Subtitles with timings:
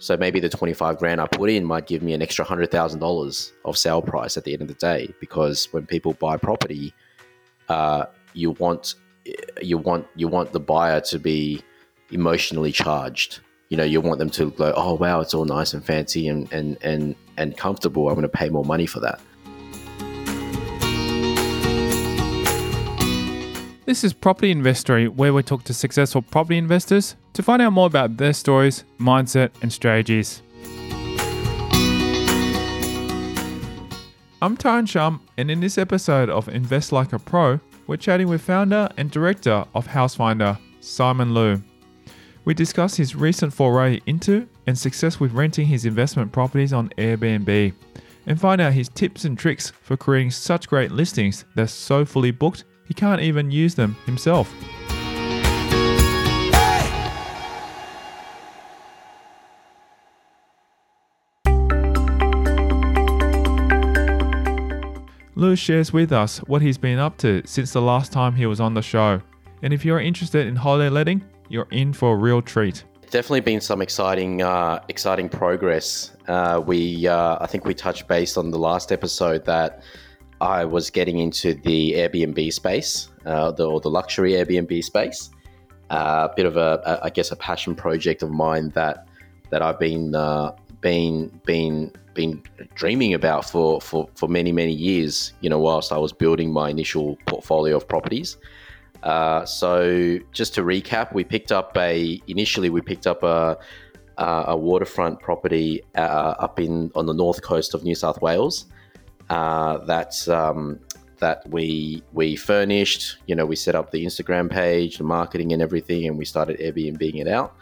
[0.00, 3.78] So maybe the 25 grand I put in might give me an extra $100,000 of
[3.78, 6.94] sale price at the end of the day because when people buy property,
[7.68, 8.94] uh, you want
[9.60, 11.62] you want you want the buyer to be
[12.10, 13.40] emotionally charged.
[13.68, 16.50] You know, you want them to go, "Oh wow, it's all nice and fancy and
[16.52, 18.08] and and and comfortable.
[18.08, 19.20] I'm going to pay more money for that."
[23.90, 27.88] This is Property Investory, where we talk to successful property investors to find out more
[27.88, 30.42] about their stories, mindset, and strategies.
[34.40, 38.42] I'm Tyron Shum, and in this episode of Invest Like a Pro, we're chatting with
[38.42, 41.60] founder and director of Housefinder, Simon Loo.
[42.44, 47.74] We discuss his recent foray into and success with renting his investment properties on Airbnb,
[48.26, 52.04] and find out his tips and tricks for creating such great listings that are so
[52.04, 54.52] fully booked he can't even use them himself.
[65.36, 68.58] Loo shares with us what he's been up to since the last time he was
[68.58, 69.22] on the show.
[69.62, 72.82] And if you're interested in holiday letting, you're in for a real treat.
[73.02, 76.16] Definitely been some exciting, uh, exciting progress.
[76.26, 79.84] Uh, we, uh, I think we touched base on the last episode that
[80.40, 85.30] I was getting into the Airbnb space, uh, the, or the luxury Airbnb space.
[85.90, 89.08] Uh, a bit of a, a, I guess, a passion project of mine that
[89.50, 92.42] that I've been uh, been been been
[92.74, 95.32] dreaming about for, for for many many years.
[95.40, 98.36] You know, whilst I was building my initial portfolio of properties.
[99.02, 103.58] Uh, so just to recap, we picked up a initially we picked up a
[104.16, 108.66] a waterfront property uh, up in on the north coast of New South Wales.
[109.30, 110.80] Uh, that um,
[111.20, 113.18] that we we furnished.
[113.26, 116.58] You know, we set up the Instagram page, the marketing, and everything, and we started
[116.58, 117.54] Airbnb it out.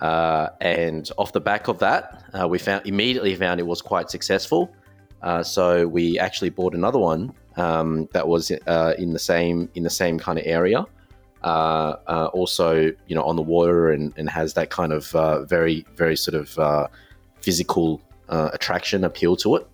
[0.00, 4.10] Uh, and off the back of that, uh, we found immediately found it was quite
[4.10, 4.74] successful.
[5.22, 9.82] Uh, so we actually bought another one um, that was uh, in the same in
[9.82, 10.82] the same kind of area.
[11.44, 15.10] Uh, uh, also, you know, on the water and, and has that kind of
[15.46, 16.88] very very sort of
[17.42, 19.66] physical attraction appeal to it.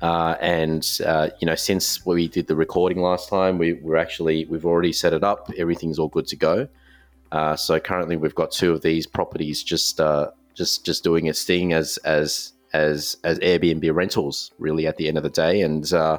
[0.00, 4.46] Uh, and uh, you know, since we did the recording last time, we were actually
[4.46, 5.50] we've already set it up.
[5.58, 6.68] Everything's all good to go.
[7.32, 11.44] Uh, so currently, we've got two of these properties just uh, just just doing its
[11.44, 14.52] thing as as as as Airbnb rentals.
[14.58, 16.18] Really, at the end of the day, and uh,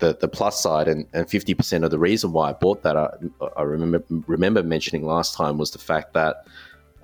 [0.00, 2.96] the the plus side and and fifty percent of the reason why I bought that,
[2.96, 3.08] I,
[3.56, 6.44] I remember remember mentioning last time was the fact that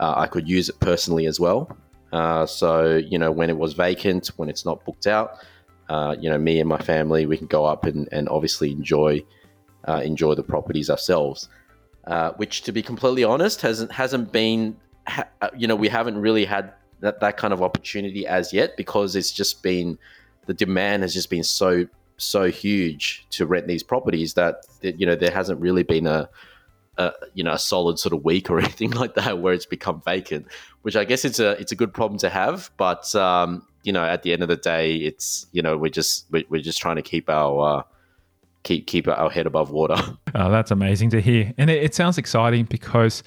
[0.00, 1.76] uh, I could use it personally as well.
[2.48, 5.38] so you know, when it was vacant, when it's not booked out
[5.88, 9.24] uh, you know, me and my family, we can go up and, and obviously enjoy
[9.86, 11.48] uh, enjoy the properties ourselves.
[12.06, 14.76] Uh, which, to be completely honest, hasn't hasn't been,
[15.06, 18.76] ha- uh, you know, we haven't really had that, that kind of opportunity as yet
[18.76, 19.98] because it's just been
[20.46, 25.14] the demand has just been so so huge to rent these properties that you know
[25.14, 26.28] there hasn't really been a,
[26.96, 30.02] a, you know a solid sort of week or anything like that where it's become
[30.04, 30.46] vacant
[30.82, 34.04] which i guess it's a it's a good problem to have but um, you know,
[34.04, 37.02] at the end of the day, it's you know we're just we're just trying to
[37.02, 37.82] keep our uh,
[38.64, 39.96] keep keep our head above water.
[40.34, 43.22] Oh, that's amazing to hear, and it, it sounds exciting because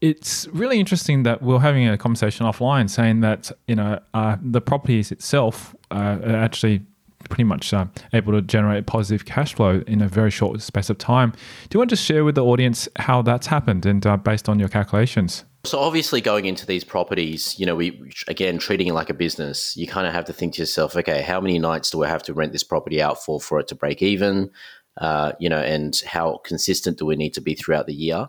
[0.00, 4.62] it's really interesting that we're having a conversation offline saying that you know uh, the
[4.62, 6.80] properties itself uh, are actually
[7.28, 7.84] pretty much uh,
[8.14, 11.32] able to generate positive cash flow in a very short space of time.
[11.68, 14.58] Do you want to share with the audience how that's happened and uh, based on
[14.58, 15.44] your calculations?
[15.64, 19.76] So obviously, going into these properties, you know, we again treating it like a business.
[19.76, 22.22] You kind of have to think to yourself, okay, how many nights do I have
[22.24, 24.50] to rent this property out for for it to break even?
[24.96, 28.28] Uh, you know, and how consistent do we need to be throughout the year?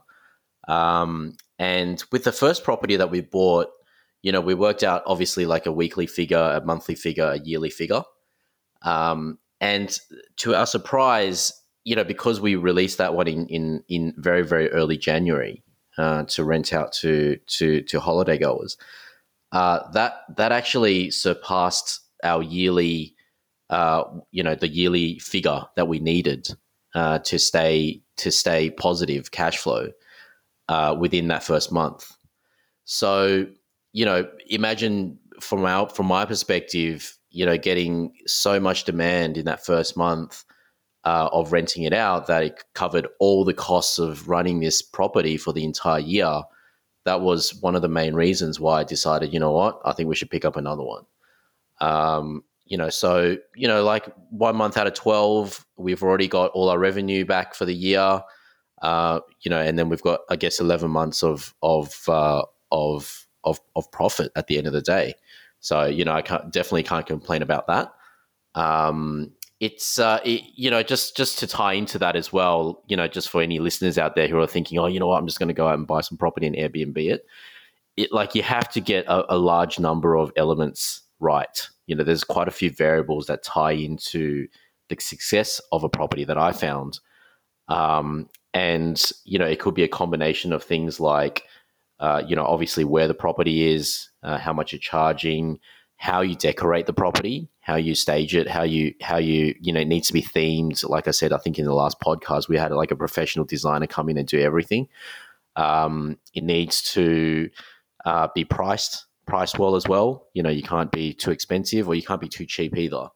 [0.68, 3.70] Um, and with the first property that we bought,
[4.22, 7.70] you know, we worked out obviously like a weekly figure, a monthly figure, a yearly
[7.70, 8.04] figure.
[8.84, 9.98] Um, and
[10.38, 11.54] to our surprise,
[11.84, 15.64] you know, because we released that one in in in very very early January,
[16.02, 18.78] uh, to rent out to to to holiday goers.
[19.52, 23.16] Uh, that that actually surpassed our yearly,
[23.70, 26.48] uh, you know, the yearly figure that we needed
[26.96, 29.90] uh, to stay to stay positive cash flow
[30.70, 32.12] uh, within that first month.
[32.86, 33.46] So,
[33.94, 39.46] you know, imagine from our from my perspective, you know, getting so much demand in
[39.46, 40.44] that first month
[41.04, 45.38] uh, of renting it out that it covered all the costs of running this property
[45.38, 46.42] for the entire year.
[47.06, 50.08] That was one of the main reasons why I decided, you know what, I think
[50.08, 51.06] we should pick up another one.
[51.80, 56.52] Um, you know, so you know, like one month out of twelve, we've already got
[56.52, 58.22] all our revenue back for the year.
[58.82, 63.28] Uh, you know, and then we've got, I guess, eleven months of of uh, of
[63.44, 65.16] of, of profit at the end of the day.
[65.60, 67.92] So you know, I can't, definitely can't complain about that.
[68.56, 72.84] Um, it's uh, it, you know just just to tie into that as well.
[72.88, 75.20] You know, just for any listeners out there who are thinking, oh, you know what,
[75.20, 77.26] I'm just going to go out and buy some property and Airbnb it.
[77.96, 81.70] It like you have to get a, a large number of elements right.
[81.86, 84.48] You know, there's quite a few variables that tie into
[84.90, 87.00] the success of a property that I found.
[87.68, 91.44] Um, and you know, it could be a combination of things like,
[92.00, 95.60] uh, you know, obviously where the property is, uh, how much you're charging,
[96.02, 99.80] how you decorate the property, how you stage it, how you how you you know
[99.80, 100.84] it needs to be themed.
[100.90, 103.86] Like I said, I think in the last podcast we had like a professional designer
[103.86, 104.90] come in and do everything.
[105.56, 107.52] Um, it needs to
[108.04, 110.28] uh, be priced priced well as well.
[110.34, 113.10] You know, you can't be too expensive or you can't be too cheap either.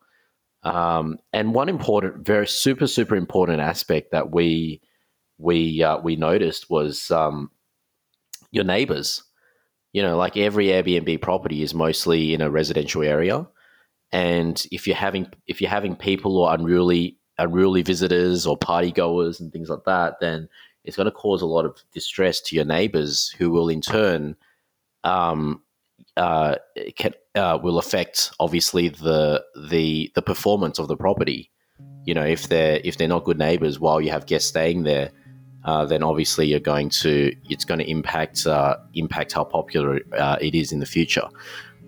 [0.61, 4.79] Um, and one important, very super super important aspect that we
[5.39, 7.49] we uh, we noticed was um,
[8.51, 9.23] your neighbors
[9.95, 13.47] you know, like every Airbnb property is mostly in a residential area,
[14.11, 19.39] and if you're having if you're having people or unruly unruly visitors or party goers
[19.39, 20.49] and things like that, then
[20.83, 24.35] it's going to cause a lot of distress to your neighbors, who will in turn
[25.05, 25.61] um,
[26.17, 26.55] uh,
[26.97, 31.51] can, uh, will affect obviously the the the performance of the property.
[32.03, 35.11] You know, if they're if they're not good neighbors while you have guests staying there,
[35.65, 40.37] uh, then obviously you're going to it's going to impact uh, impact how popular uh,
[40.39, 41.27] it is in the future.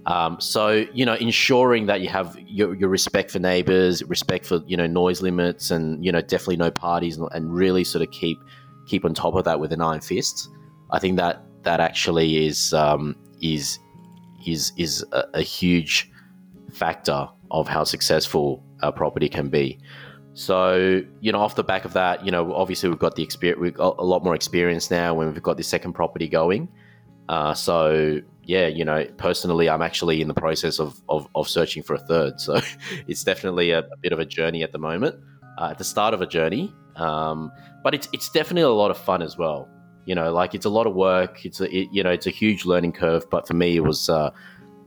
[0.08, 4.62] Um, so you know, ensuring that you have your, your, respect for neighbors, respect for
[4.66, 8.12] you know noise limits, and you know definitely no parties, and, and really sort of
[8.12, 8.40] keep
[8.88, 10.50] keep on top of that with an iron fist.
[10.92, 13.80] I think that that actually is um, is
[14.46, 16.10] is is a, a huge
[16.72, 19.78] factor of how successful a property can be.
[20.38, 23.60] So, you know, off the back of that, you know, obviously we've got the experience,
[23.60, 26.70] we've got a lot more experience now when we've got the second property going.
[27.28, 31.82] Uh, so, yeah, you know, personally, I'm actually in the process of, of, of searching
[31.82, 32.40] for a third.
[32.40, 32.62] So
[33.08, 35.16] it's definitely a, a, bit of a journey at the moment,
[35.58, 36.72] uh, at the start of a journey.
[36.98, 37.52] Um,
[37.84, 39.68] but it's, it's definitely a lot of fun as well.
[40.06, 41.48] You know, like it's a lot of work.
[41.48, 43.28] It's a, it, you know, it's a huge learning curve.
[43.32, 44.30] But for me, it was, uh,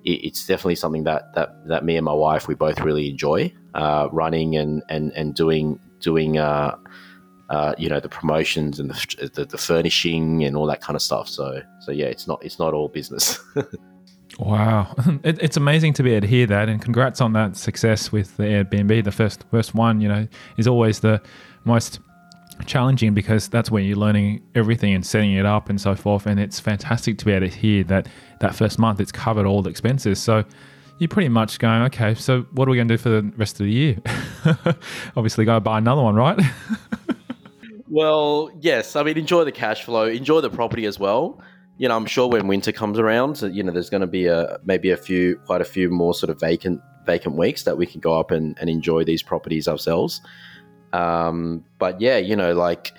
[0.04, 4.08] it's definitely something that, that, that me and my wife, we both really enjoy uh,
[4.12, 6.76] running and, and, and doing doing uh,
[7.50, 11.02] uh, you know the promotions and the, the, the furnishing and all that kind of
[11.02, 11.28] stuff.
[11.28, 13.40] So so yeah, it's not it's not all business.
[14.38, 14.94] wow,
[15.24, 18.36] it, it's amazing to be able to hear that, and congrats on that success with
[18.36, 19.04] the Airbnb.
[19.04, 21.20] The first first one, you know, is always the
[21.64, 22.00] most
[22.66, 26.26] challenging because that's where you're learning everything and setting it up and so forth.
[26.26, 28.08] And it's fantastic to be able to hear that
[28.40, 30.20] that first month it's covered all the expenses.
[30.20, 30.44] So
[30.98, 33.58] you're pretty much going, okay, so what are we going to do for the rest
[33.60, 33.96] of the year?
[35.16, 36.38] Obviously, go buy another one, right?
[37.88, 38.96] well, yes.
[38.96, 41.42] I mean, enjoy the cash flow, enjoy the property as well.
[41.78, 44.58] You know, I'm sure when winter comes around, you know, there's going to be a
[44.64, 48.00] maybe a few, quite a few more sort of vacant vacant weeks that we can
[48.00, 50.20] go up and, and enjoy these properties ourselves.
[50.92, 52.92] Um, but yeah, you know, like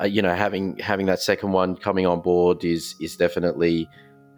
[0.00, 3.88] uh, you know, having having that second one coming on board is is definitely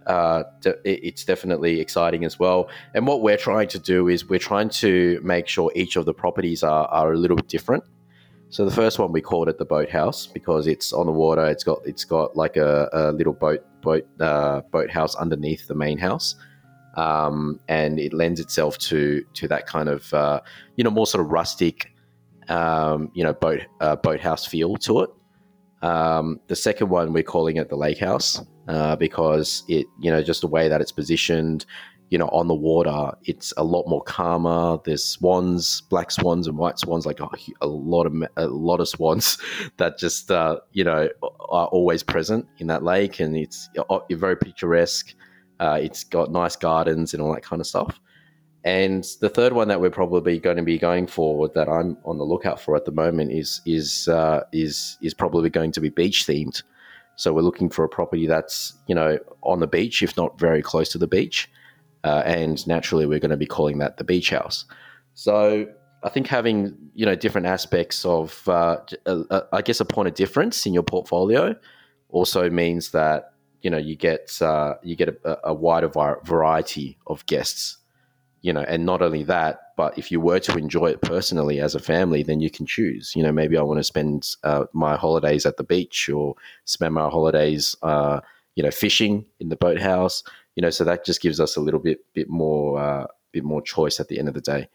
[0.07, 0.45] uh,
[0.85, 2.69] it's definitely exciting as well.
[2.95, 6.15] And what we're trying to do is we're trying to make sure each of the
[6.15, 7.85] properties are, are a little bit different.
[8.49, 11.47] So the first one we called it the boathouse because it's on the water.
[11.47, 15.99] It's got it's got like a, a little boat boat uh, boathouse underneath the main
[15.99, 16.35] house,
[16.97, 20.41] um, and it lends itself to to that kind of uh,
[20.77, 21.93] you know more sort of rustic
[22.51, 25.11] um, you know boat uh, boathouse feel to it.
[25.83, 30.23] Um, the second one we're calling it the lake house uh, because it, you know,
[30.23, 31.65] just the way that it's positioned,
[32.11, 34.79] you know, on the water, it's a lot more calmer.
[34.85, 37.29] There's swans, black swans and white swans, like a,
[37.61, 39.39] a lot of a lot of swans
[39.79, 44.37] that just, uh, you know, are always present in that lake, and it's uh, very
[44.37, 45.15] picturesque.
[45.61, 48.01] Uh, it's got nice gardens and all that kind of stuff.
[48.65, 52.19] And the third one that we're probably going to be going for, that I'm on
[52.19, 55.89] the lookout for at the moment, is is uh, is is probably going to be
[55.89, 56.63] beach themed.
[57.17, 60.61] So we're looking for a property that's you know on the beach, if not very
[60.61, 61.51] close to the beach,
[62.05, 64.67] uh, and naturally we're going to be calling that the beach house.
[65.15, 65.67] So
[66.03, 68.77] I think having you know different aspects of uh,
[69.53, 71.57] I guess a point of difference in your portfolio
[72.11, 77.25] also means that you know you get uh, you get a, a wider variety of
[77.25, 77.79] guests
[78.43, 81.75] you know, and not only that, but if you were to enjoy it personally as
[81.75, 83.15] a family, then you can choose.
[83.15, 86.95] You know, maybe I want to spend uh, my holidays at the beach or spend
[86.95, 88.21] my holidays, uh,
[88.55, 90.23] you know, fishing in the boathouse.
[90.57, 93.63] You know, so that just gives us a little bit bit more uh, bit more
[93.63, 94.69] choice at the end of the day.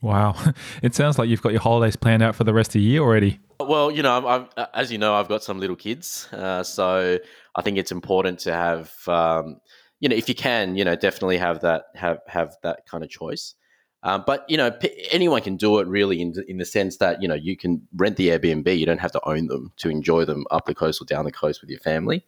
[0.00, 0.34] Wow,
[0.82, 3.02] it sounds like you've got your holidays planned out for the rest of the year
[3.02, 3.38] already.
[3.60, 7.18] Well, you know, I'm, I'm, as you know, I've got some little kids, uh, so
[7.54, 8.92] I think it's important to have.
[9.06, 9.60] Um,
[10.02, 13.08] you know, if you can, you know, definitely have that have have that kind of
[13.08, 13.54] choice.
[14.02, 17.22] Um, but you know, p- anyone can do it really in, in the sense that
[17.22, 18.76] you know you can rent the Airbnb.
[18.76, 21.30] You don't have to own them to enjoy them up the coast or down the
[21.30, 22.26] coast with your family.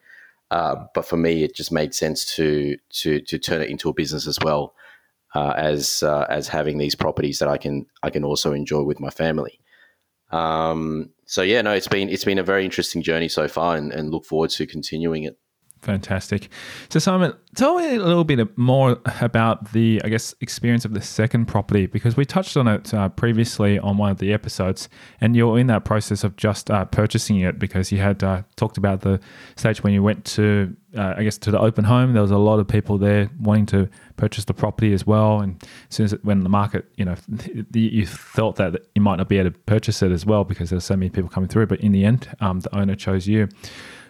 [0.52, 3.92] Uh, but for me, it just made sense to to to turn it into a
[3.92, 4.76] business as well
[5.34, 9.00] uh, as uh, as having these properties that I can I can also enjoy with
[9.00, 9.58] my family.
[10.30, 13.92] Um, so yeah, no, it's been it's been a very interesting journey so far, and,
[13.92, 15.36] and look forward to continuing it.
[15.84, 16.48] Fantastic.
[16.88, 21.02] So, Simon, tell me a little bit more about the, I guess, experience of the
[21.02, 24.88] second property because we touched on it uh, previously on one of the episodes,
[25.20, 28.78] and you're in that process of just uh, purchasing it because you had uh, talked
[28.78, 29.20] about the
[29.56, 32.14] stage when you went to, uh, I guess, to the open home.
[32.14, 35.62] There was a lot of people there wanting to purchase the property as well, and
[35.90, 37.16] as soon as it, when the market, you know,
[37.74, 40.84] you felt that you might not be able to purchase it as well because there's
[40.84, 43.50] so many people coming through, but in the end, um, the owner chose you.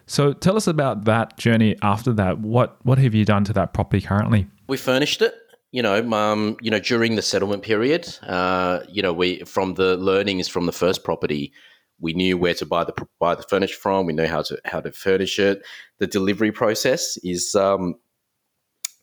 [0.07, 2.41] So tell us about that journey after that.
[2.41, 4.47] What what have you done to that property currently?
[4.67, 5.35] We furnished it.
[5.73, 9.97] You know, um, you know, during the settlement period, uh, you know, we from the
[9.97, 11.53] learnings from the first property,
[12.01, 14.07] we knew where to buy the buy the furniture from.
[14.07, 15.65] We know how to how to furnish it.
[15.99, 17.97] The delivery process is um,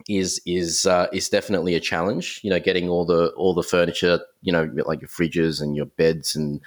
[0.07, 2.39] is is uh, is definitely a challenge.
[2.43, 5.87] You know, getting all the all the furniture, you know, like your fridges and your
[5.87, 6.61] beds and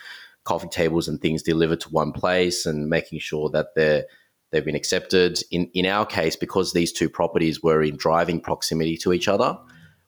[0.45, 4.05] coffee tables and things delivered to one place, and making sure that they're
[4.54, 5.42] They've been accepted.
[5.50, 9.58] In, in our case, because these two properties were in driving proximity to each other,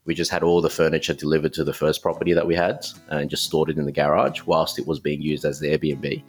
[0.05, 3.29] we just had all the furniture delivered to the first property that we had and
[3.29, 6.23] just stored it in the garage whilst it was being used as the Airbnb.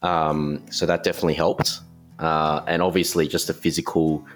[0.00, 1.80] Um, so that definitely helped.
[2.18, 4.26] Uh, and obviously, just the physical,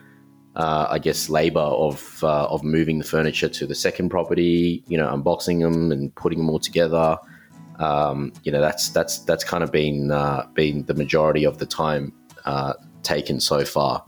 [0.55, 4.99] uh, I guess, labor of uh, of moving the furniture to the second property, you
[4.99, 7.17] know, unboxing them and putting them all together.
[7.79, 11.67] Um, you know, that's that's that's kind of been uh, been the majority of the
[11.67, 12.13] time
[12.45, 12.75] uh,
[13.07, 14.05] taken so far.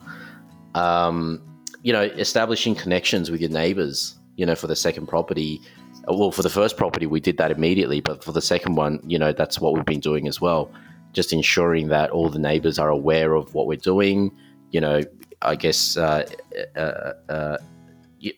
[0.74, 1.42] Um,
[1.82, 5.60] you know, establishing connections with your neighbors, you know, for the second property.
[6.06, 9.18] Well, for the first property, we did that immediately, but for the second one, you
[9.18, 10.70] know, that's what we've been doing as well.
[11.12, 14.30] Just ensuring that all the neighbors are aware of what we're doing.
[14.70, 15.02] You know,
[15.42, 16.28] I guess uh,
[16.76, 17.58] uh, uh,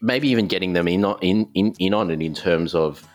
[0.01, 3.07] maybe even getting them in, in in in on it in terms of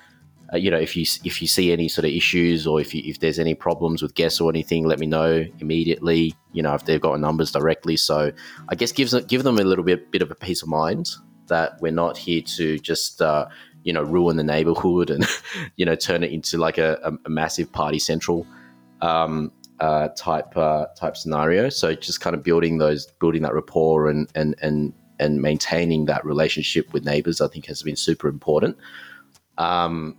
[0.53, 3.01] uh, you know, if you if you see any sort of issues or if you,
[3.05, 6.33] if there's any problems with guests or anything, let me know immediately.
[6.53, 7.97] You know, if they've got numbers directly.
[7.97, 8.31] So
[8.69, 11.09] I guess gives give them a little bit bit of a peace of mind
[11.47, 13.47] that we're not here to just uh,
[13.83, 15.25] you know ruin the neighborhood and
[15.77, 18.45] you know turn it into like a, a, massive party central
[19.01, 21.69] um, uh, type uh, type scenario.
[21.69, 26.25] So just kind of building those building that rapport and and and and maintaining that
[26.25, 28.77] relationship with neighbors, I think has been super important.
[29.57, 30.17] Um,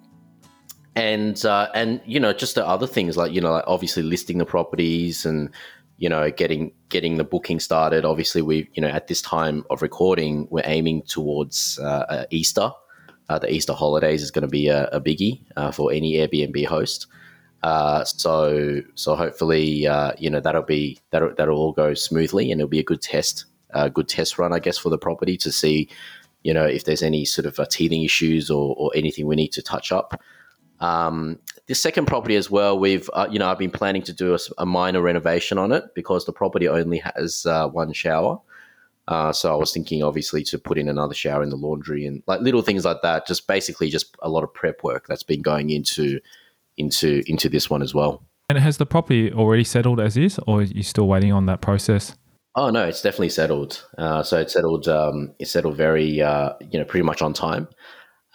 [0.96, 4.38] and uh, and you know just the other things like you know like obviously listing
[4.38, 5.50] the properties and
[5.98, 8.04] you know getting getting the booking started.
[8.04, 12.72] Obviously we you know at this time of recording we're aiming towards uh, uh, easter.
[13.28, 16.64] Uh, the easter holidays is going to be a, a biggie uh, for any airbnb
[16.66, 17.06] host.
[17.62, 19.86] Uh, so so hopefully
[20.18, 23.44] you know that'll be that'll, that'll all go smoothly and it'll be a good test
[23.70, 25.88] a good test run i guess for the property to see
[26.44, 29.60] you know if there's any sort of teething issues or, or anything we need to
[29.60, 30.20] touch up
[30.80, 34.34] um, this second property as well, we've uh, you know I've been planning to do
[34.34, 38.40] a, a, minor renovation on it because the property only has uh, one shower.
[39.08, 42.22] Uh, so I was thinking, obviously, to put in another shower in the laundry and
[42.26, 43.26] like little things like that.
[43.26, 46.20] Just basically, just a lot of prep work that's been going into
[46.76, 48.22] into into this one as well.
[48.48, 51.60] And has the property already settled as is, or are you still waiting on that
[51.62, 52.16] process?
[52.54, 53.84] Oh no, it's definitely settled.
[53.98, 54.88] Uh, so it settled.
[54.88, 57.68] Um, it settled very, uh, you know, pretty much on time.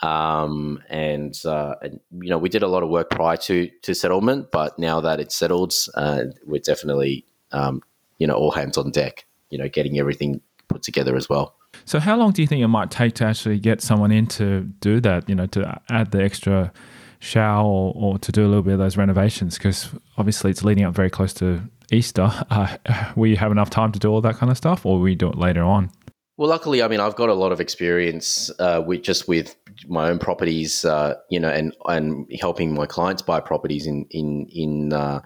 [0.02, 3.94] Um, and, uh, and, you know, we did a lot of work prior to, to
[3.94, 7.84] settlement, but now that it's settled, uh, we're definitely, um,
[8.18, 11.56] you know, all hands on deck, you know, getting everything put together as well.
[11.86, 14.62] So, how long do you think it might take to actually get someone in to
[14.82, 15.28] do that?
[15.30, 16.72] You know, to add the extra
[17.20, 19.58] shower or, or to do a little bit of those renovations?
[19.58, 22.32] Because obviously, it's leading up very close to Easter.
[22.52, 22.76] Uh,
[23.16, 25.16] will you have enough time to do all that kind of stuff, or will you
[25.16, 25.90] do it later on?
[26.38, 29.56] Well, luckily, I mean, I've got a lot of experience uh, with just with
[29.88, 34.48] my own properties, uh, you know, and and helping my clients buy properties in in
[34.48, 35.22] in uh,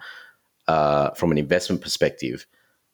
[0.68, 2.46] uh from an investment perspective.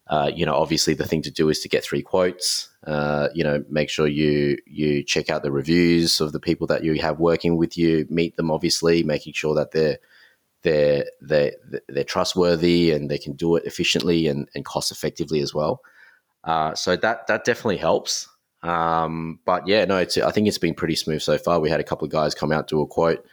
[0.07, 2.69] Uh, you know, obviously, the thing to do is to get three quotes.
[2.85, 6.83] Uh, you know, make sure you you check out the reviews of the people that
[6.83, 8.05] you have working with you.
[8.09, 9.97] Meet them, obviously, making sure that they're
[10.61, 11.53] they're they're
[11.87, 15.81] they're trustworthy and they can do it efficiently and, and cost effectively as well.
[16.43, 18.27] Uh, so that that definitely helps.
[18.63, 21.59] Um, but yeah, no, I think it's been pretty smooth so far.
[21.59, 23.25] We had a couple of guys come out do a quote.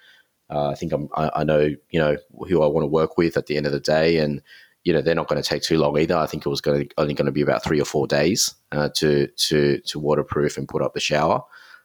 [0.51, 2.17] Uh, I think I'm, I, I, know you know
[2.49, 4.43] who I want to work with at the end of the day, and
[4.83, 6.17] you know they're not going to take too long either.
[6.17, 8.89] I think it was going only going to be about three or four days uh,
[8.97, 11.43] to to to waterproof and put up the shower.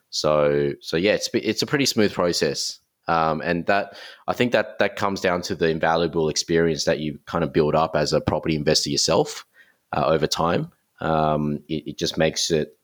[0.10, 3.96] So so yeah, it's it's a pretty smooth process, um, and that
[4.27, 7.75] I think that that comes down to the invaluable experience that you kind of build
[7.75, 9.46] up as a property investor yourself
[9.96, 10.72] uh, over time.
[11.02, 12.78] Um, it, it just makes it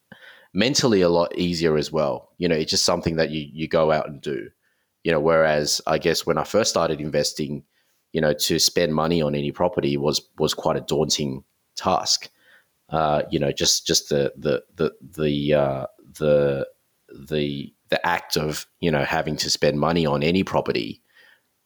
[0.53, 2.29] mentally a lot easier as well.
[2.37, 4.49] You know, it's just something that you you go out and do.
[5.03, 7.63] You know, whereas I guess when I first started investing
[8.13, 11.43] you know, to spend money on any property was was quite a daunting
[11.75, 12.29] task.
[12.89, 15.85] Uh, you know, just just the the the the uh,
[16.19, 16.67] the
[17.29, 21.01] the the act of you know having to spend money on any property.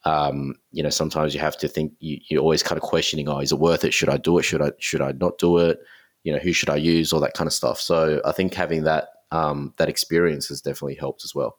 [0.03, 1.93] Um, you know, sometimes you have to think.
[1.99, 3.93] You, you're always kind of questioning, "Oh, is it worth it?
[3.93, 4.43] Should I do it?
[4.43, 5.79] Should I should I not do it?
[6.25, 7.13] You know, who should I use?
[7.13, 10.95] All that kind of stuff." So I think having that um, that experience has definitely
[10.95, 11.57] helped as well.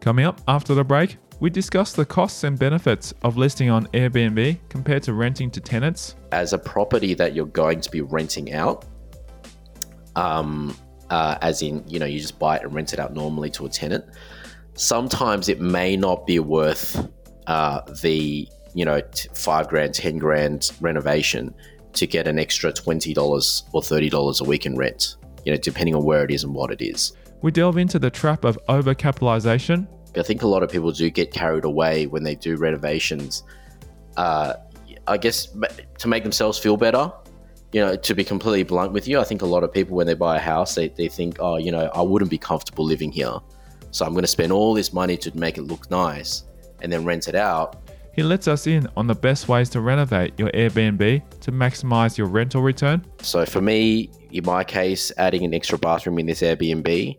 [0.00, 4.58] Coming up after the break, we discuss the costs and benefits of listing on Airbnb
[4.68, 6.14] compared to renting to tenants.
[6.30, 8.84] As a property that you're going to be renting out,
[10.14, 10.76] um,
[11.10, 13.64] uh, as in, you know, you just buy it and rent it out normally to
[13.64, 14.04] a tenant,
[14.74, 17.08] sometimes it may not be worth
[17.46, 21.54] uh, the, you know, t- five grand, 10 grand renovation
[21.94, 26.04] to get an extra $20 or $30 a week in rent, you know, depending on
[26.04, 27.12] where it is and what it is.
[27.42, 29.86] We delve into the trap of overcapitalization.
[30.16, 33.42] I think a lot of people do get carried away when they do renovations.
[34.16, 34.54] Uh,
[35.06, 35.48] I guess
[35.98, 37.12] to make themselves feel better,
[37.72, 40.06] you know, to be completely blunt with you, I think a lot of people, when
[40.06, 43.10] they buy a house, they, they think, oh, you know, I wouldn't be comfortable living
[43.10, 43.38] here.
[43.94, 46.42] So I'm going to spend all this money to make it look nice
[46.80, 47.76] and then rent it out.
[48.12, 52.26] He lets us in on the best ways to renovate your Airbnb to maximize your
[52.26, 53.06] rental return.
[53.22, 57.16] So for me, in my case, adding an extra bathroom in this Airbnb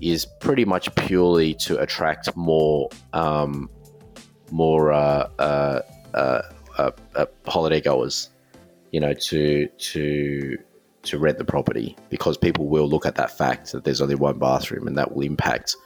[0.00, 3.68] is pretty much purely to attract more um,
[4.50, 5.80] more uh, uh,
[6.14, 6.42] uh,
[6.78, 8.30] uh, uh holiday goers,
[8.90, 10.56] you know, to to
[11.02, 14.38] to rent the property because people will look at that fact that there's only one
[14.38, 15.76] bathroom and that will impact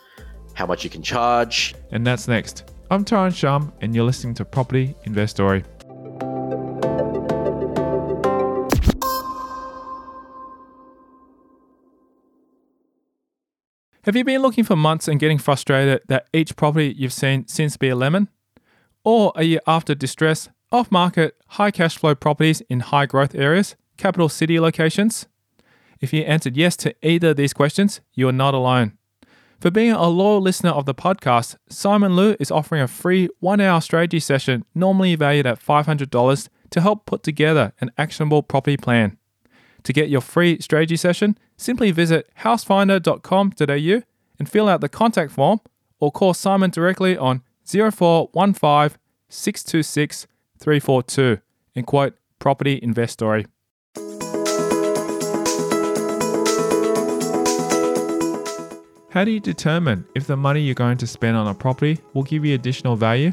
[0.61, 1.75] how much you can charge.
[1.90, 2.70] And that's next.
[2.90, 5.64] I'm Tyron Shum, and you're listening to Property Investory.
[14.05, 17.73] Have you been looking for months and getting frustrated that each property you've seen seems
[17.75, 18.29] to be a lemon?
[19.03, 23.77] Or are you after distress, off market, high cash flow properties in high growth areas,
[23.96, 25.27] capital city locations?
[26.01, 28.99] If you answered yes to either of these questions, you are not alone.
[29.61, 33.61] For being a loyal listener of the podcast, Simon Loo is offering a free one
[33.61, 39.18] hour strategy session, normally valued at $500, to help put together an actionable property plan.
[39.83, 44.03] To get your free strategy session, simply visit housefinder.com.au
[44.38, 45.61] and fill out the contact form
[45.99, 50.27] or call Simon directly on 0415 626
[50.59, 51.38] 342
[51.77, 53.44] and quote Property Investory.
[59.11, 62.23] How do you determine if the money you're going to spend on a property will
[62.23, 63.33] give you additional value?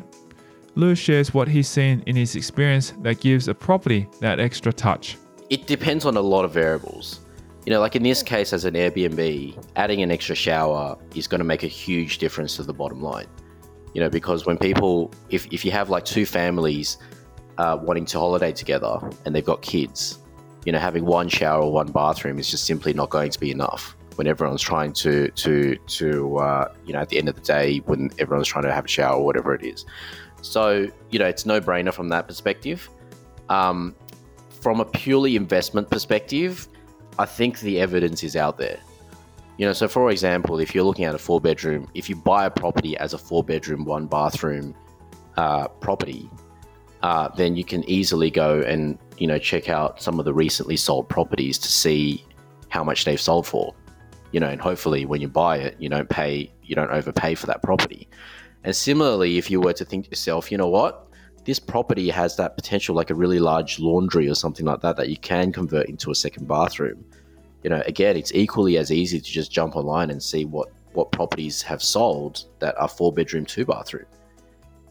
[0.75, 5.17] Loo shares what he's seen in his experience that gives a property that extra touch
[5.49, 7.21] it depends on a lot of variables.
[7.65, 11.39] You know, like in this case, as an Airbnb, adding an extra shower is going
[11.39, 13.27] to make a huge difference to the bottom line.
[13.93, 16.97] You know, because when people, if, if you have like two families
[17.57, 20.19] uh, wanting to holiday together and they've got kids,
[20.65, 23.51] you know, having one shower or one bathroom is just simply not going to be
[23.51, 27.41] enough when everyone's trying to to to uh, you know at the end of the
[27.41, 29.85] day when everyone's trying to have a shower or whatever it is.
[30.41, 32.89] So you know, it's no brainer from that perspective.
[33.49, 33.95] Um,
[34.61, 36.67] from a purely investment perspective,
[37.19, 38.79] I think the evidence is out there.
[39.57, 42.45] You know, so for example, if you're looking at a four bedroom, if you buy
[42.45, 44.75] a property as a four bedroom, one bathroom
[45.35, 46.29] uh, property,
[47.01, 50.75] uh, then you can easily go and you know check out some of the recently
[50.75, 52.23] sold properties to see
[52.69, 53.73] how much they've sold for.
[54.31, 57.47] You know, and hopefully when you buy it, you don't pay, you don't overpay for
[57.47, 58.09] that property.
[58.63, 61.07] And similarly, if you were to think to yourself, you know what,
[61.45, 65.09] this property has that potential, like a really large laundry or something like that, that
[65.09, 67.05] you can convert into a second bathroom.
[67.63, 71.11] You know, again, it's equally as easy to just jump online and see what what
[71.11, 74.05] properties have sold that are four bedroom, two bathroom.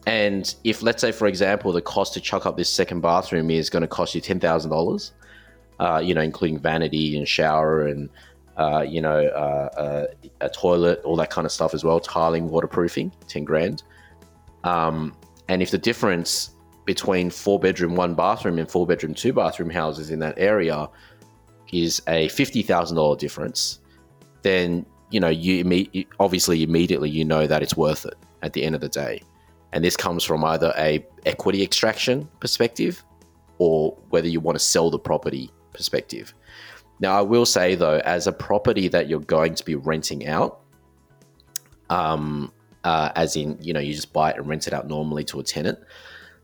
[0.07, 3.69] And if, let's say, for example, the cost to chuck up this second bathroom is
[3.69, 5.11] going to cost you ten thousand uh, dollars,
[6.03, 8.09] you know, including vanity and shower and
[8.57, 10.05] uh, you know uh, uh,
[10.41, 13.83] a toilet, all that kind of stuff as well, tiling, waterproofing, ten grand.
[14.63, 15.15] Um,
[15.47, 16.51] and if the difference
[16.85, 20.89] between four bedroom, one bathroom and four bedroom, two bathroom houses in that area
[21.71, 23.79] is a $50,000 difference,
[24.41, 28.63] then you know, you imme- obviously immediately you know that it's worth it at the
[28.63, 29.21] end of the day.
[29.73, 33.03] And this comes from either a equity extraction perspective
[33.57, 36.33] or whether you want to sell the property perspective.
[36.99, 40.61] Now, I will say though, as a property that you're going to be renting out,
[41.89, 42.51] um,
[42.83, 45.39] uh, as in, you know, you just buy it and rent it out normally to
[45.39, 45.79] a tenant,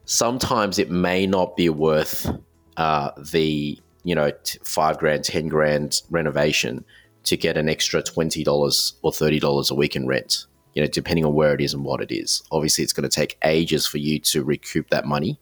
[0.06, 2.30] sometimes it may not be worth
[2.78, 6.84] uh, the, you know, t- five grand, 10 grand renovation
[7.24, 11.34] to get an extra $20 or $30 a week in rent, you know, depending on
[11.34, 12.44] where it is and what it is.
[12.52, 15.40] Obviously, it's going to take ages for you to recoup that money.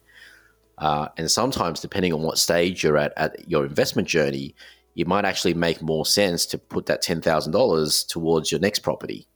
[0.78, 4.54] Uh, and sometimes, depending on what stage you're at at your investment journey,
[4.94, 9.26] it might actually make more sense to put that $10,000 towards your next property,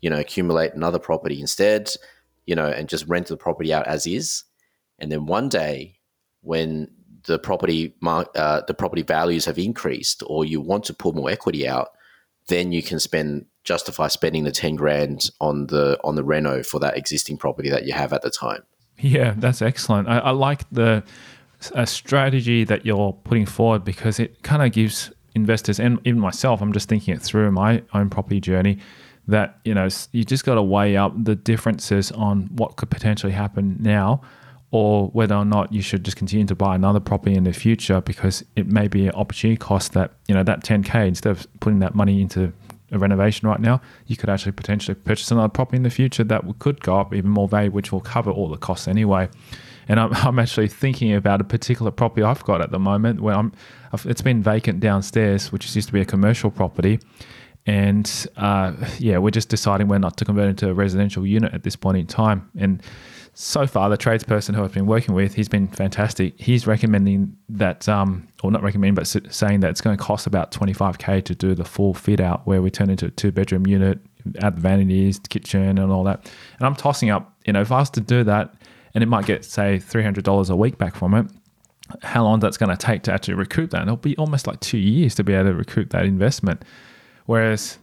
[0.00, 1.90] you know, accumulate another property instead,
[2.46, 4.44] you know, and just rent the property out as is.
[4.98, 5.98] And then one day
[6.42, 6.88] when
[7.24, 11.66] the property uh, the property values have increased or you want to pull more equity
[11.66, 11.88] out,
[12.48, 16.80] then you can spend justify spending the 10 grand on the on the reno for
[16.80, 18.62] that existing property that you have at the time.
[18.98, 20.08] Yeah, that's excellent.
[20.08, 21.02] I, I like the
[21.74, 26.60] a strategy that you're putting forward because it kind of gives investors and even myself,
[26.60, 28.78] I'm just thinking it through my own property journey
[29.28, 33.32] that, you know, you just got to weigh up the differences on what could potentially
[33.32, 34.20] happen now
[34.72, 38.00] or whether or not you should just continue to buy another property in the future
[38.00, 41.78] because it may be an opportunity cost that, you know, that 10K, instead of putting
[41.78, 42.52] that money into
[42.90, 46.42] a renovation right now, you could actually potentially purchase another property in the future that
[46.58, 49.28] could go up even more value, which will cover all the costs anyway.
[49.92, 53.36] And I'm, I'm actually thinking about a particular property I've got at the moment where
[53.36, 53.52] I'm,
[54.04, 56.98] it's been vacant downstairs, which used to be a commercial property.
[57.64, 61.62] And uh, yeah, we're just deciding whether not to convert into a residential unit at
[61.62, 62.50] this point in time.
[62.58, 62.82] And
[63.34, 66.40] so far, the tradesperson who I've been working with, he's been fantastic.
[66.40, 70.50] He's recommending that, um, or not recommending, but saying that it's going to cost about
[70.52, 74.00] 25k to do the full fit out, where we turn into a two bedroom unit,
[74.40, 76.30] add the vanities, kitchen, and all that.
[76.58, 78.54] And I'm tossing up, you know, if I was to do that,
[78.94, 81.26] and it might get say $300 a week back from it
[82.02, 83.80] how long that's going to take to actually recoup that?
[83.80, 86.64] And it'll be almost like two years to be able to recoup that investment.
[87.26, 87.78] Whereas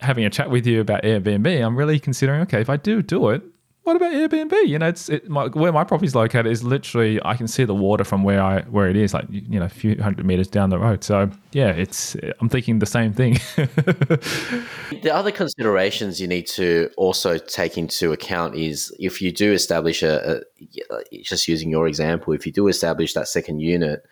[0.00, 3.30] having a chat with you about airbnb i'm really considering okay if i do do
[3.30, 3.42] it
[3.84, 4.68] what about Airbnb?
[4.68, 7.74] You know, it's it, my, where my property's located is literally I can see the
[7.74, 10.70] water from where I where it is, like you know, a few hundred meters down
[10.70, 11.02] the road.
[11.02, 13.34] So yeah, it's I'm thinking the same thing.
[13.56, 20.04] the other considerations you need to also take into account is if you do establish
[20.04, 24.04] a, a just using your example, if you do establish that second unit,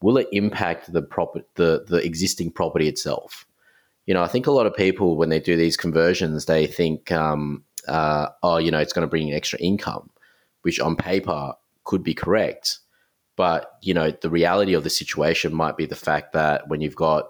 [0.00, 3.44] will it impact the proper the the existing property itself?
[4.06, 7.12] You know, I think a lot of people when they do these conversions, they think.
[7.12, 10.10] Um, uh, oh, you know, it's going to bring in extra income,
[10.62, 11.52] which on paper
[11.84, 12.78] could be correct.
[13.36, 16.96] But, you know, the reality of the situation might be the fact that when you've
[16.96, 17.28] got,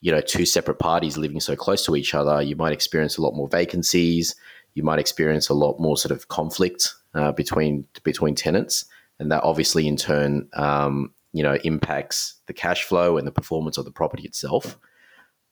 [0.00, 3.22] you know, two separate parties living so close to each other, you might experience a
[3.22, 4.34] lot more vacancies.
[4.74, 8.84] You might experience a lot more sort of conflict uh, between between tenants,
[9.18, 13.78] and that obviously in turn, um, you know, impacts the cash flow and the performance
[13.78, 14.76] of the property itself.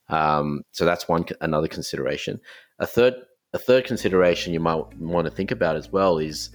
[0.09, 2.41] Um, so that's one another consideration.
[2.79, 3.15] A third
[3.55, 6.51] a third consideration you might want to think about as well is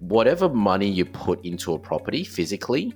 [0.00, 2.92] whatever money you put into a property physically,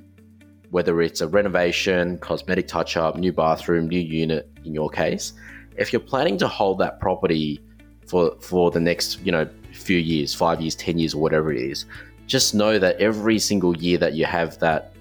[0.71, 5.33] whether it's a renovation, cosmetic touch up, new bathroom, new unit in your case,
[5.79, 7.59] if you're planning to hold that property
[8.07, 11.61] for for the next, you know, few years, 5 years, 10 years or whatever it
[11.61, 11.87] is,
[12.27, 14.93] just know that every single year that you have that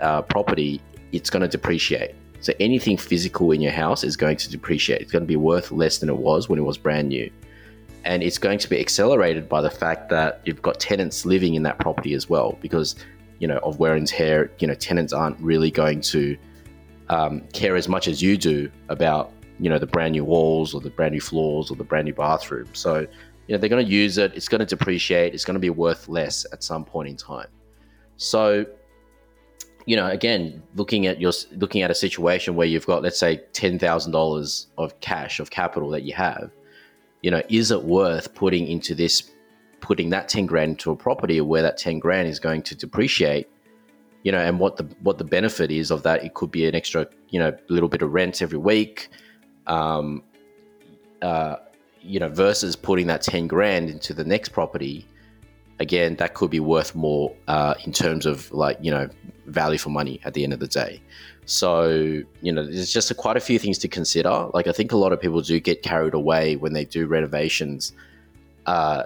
[0.00, 2.14] uh, property, it's going to depreciate.
[2.40, 5.00] So anything physical in your house is going to depreciate.
[5.00, 7.30] It's going to be worth less than it was when it was brand new
[8.04, 11.62] and it's going to be accelerated by the fact that you've got tenants living in
[11.62, 12.96] that property as well because
[13.38, 16.36] you know of wear and tear you know tenants aren't really going to
[17.08, 20.80] um, care as much as you do about you know the brand new walls or
[20.80, 22.68] the brand new floors or the brand new bathroom.
[22.72, 23.00] So
[23.46, 24.32] you know they're going to use it.
[24.34, 25.34] It's going to depreciate.
[25.34, 27.48] It's going to be worth less at some point in time.
[28.16, 28.66] So
[29.86, 33.42] you know again looking at your looking at a situation where you've got let's say
[33.52, 36.50] $10000 of cash of capital that you have
[37.22, 39.30] you know, is it worth putting into this,
[39.80, 43.48] putting that 10 grand into a property where that 10 grand is going to depreciate,
[44.22, 46.24] you know, and what the, what the benefit is of that?
[46.24, 49.08] It could be an extra, you know, little bit of rent every week,
[49.66, 50.22] um,
[51.22, 51.56] uh,
[52.00, 55.06] you know, versus putting that 10 grand into the next property.
[55.80, 59.08] Again, that could be worth more uh, in terms of like, you know,
[59.46, 61.02] value for money at the end of the day.
[61.50, 61.88] So,
[62.42, 64.50] you know, there's just a, quite a few things to consider.
[64.52, 67.92] Like, I think a lot of people do get carried away when they do renovations.
[68.66, 69.04] Uh,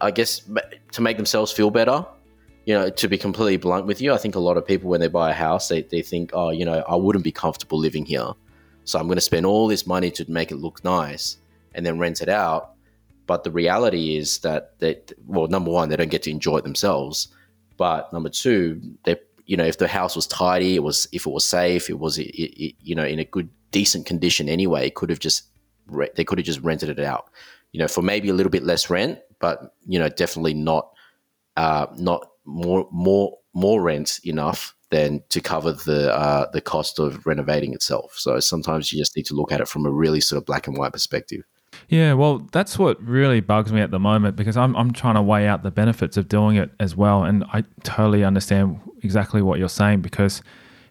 [0.00, 0.40] I guess
[0.92, 2.06] to make themselves feel better,
[2.64, 5.00] you know, to be completely blunt with you, I think a lot of people, when
[5.00, 8.06] they buy a house, they, they think, oh, you know, I wouldn't be comfortable living
[8.06, 8.30] here.
[8.84, 11.36] So I'm going to spend all this money to make it look nice.
[11.74, 12.74] and then rent it out.
[13.26, 16.64] But the reality is that that well, number one, they don't get to enjoy it
[16.64, 17.28] themselves.
[17.76, 19.16] But number two, they
[19.52, 22.16] you know if the house was tidy, it was if it was safe, it was
[22.16, 24.88] it, it, you know in a good decent condition anyway.
[24.88, 25.42] Could have just
[26.16, 27.28] they could have just rented it out,
[27.72, 30.88] you know, for maybe a little bit less rent, but you know definitely not
[31.58, 37.26] uh, not more more more rent enough than to cover the uh, the cost of
[37.26, 38.14] renovating itself.
[38.16, 40.66] So sometimes you just need to look at it from a really sort of black
[40.66, 41.42] and white perspective.
[41.92, 45.20] Yeah, well, that's what really bugs me at the moment because I'm I'm trying to
[45.20, 49.58] weigh out the benefits of doing it as well, and I totally understand exactly what
[49.58, 50.40] you're saying because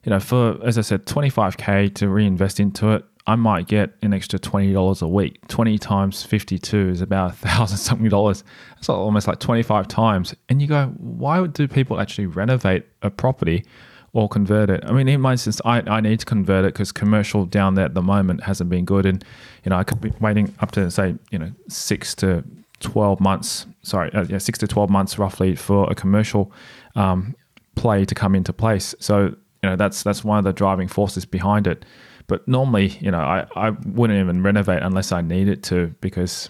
[0.04, 4.14] you know for as I said, 25k to reinvest into it, I might get an
[4.14, 5.40] extra twenty dollars a week.
[5.48, 8.44] Twenty times fifty-two is about a thousand something dollars.
[8.76, 10.36] That's almost like twenty-five times.
[10.50, 13.66] And you go, why do people actually renovate a property
[14.14, 14.84] or convert it?
[14.86, 17.86] I mean, in my instance, I, I need to convert it because commercial down there
[17.86, 19.24] at the moment hasn't been good, and
[19.64, 22.44] you know I could be waiting up to say you know six to
[22.80, 23.66] twelve months.
[23.84, 26.52] Sorry, uh, yeah, six to twelve months roughly for a commercial
[26.96, 27.36] um,
[27.76, 28.94] play to come into place.
[29.00, 31.86] So you know that's that's one of the driving forces behind it.
[32.32, 36.50] But normally, you know, I, I wouldn't even renovate unless I needed to because,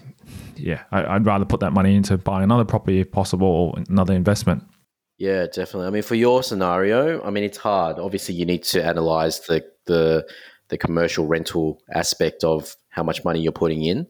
[0.54, 4.14] yeah, I, would rather put that money into buying another property if possible or another
[4.14, 4.62] investment.
[5.18, 5.86] Yeah, definitely.
[5.86, 7.98] I mean, for your scenario, I mean, it's hard.
[7.98, 10.26] Obviously, you need to analyze the the
[10.68, 14.06] the commercial rental aspect of how much money you're putting in.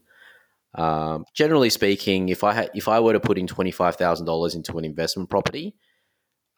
[0.75, 4.27] Um, generally speaking, if I had if I were to put in twenty five thousand
[4.27, 5.75] dollars into an investment property,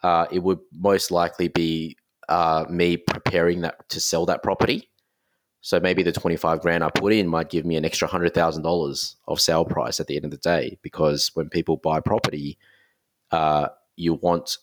[0.03, 1.97] uh, it would most likely be
[2.29, 4.91] uh, me preparing that to sell that property.
[5.63, 9.41] So maybe the 25 grand I put in might give me an extra $100,000 of
[9.41, 12.59] sale price at the end of the day because when people buy property,
[13.31, 14.59] uh, you want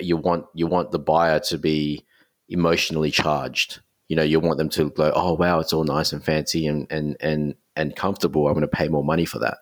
[0.00, 2.04] you want you want the buyer to be
[2.48, 3.80] emotionally charged.
[4.08, 6.86] You know, you want them to go, "Oh wow, it's all nice and fancy and
[6.90, 8.46] and and and comfortable.
[8.46, 9.58] I'm going to pay more money for that."